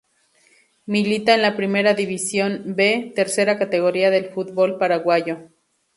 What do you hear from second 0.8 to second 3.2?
Milita en la Primera División B,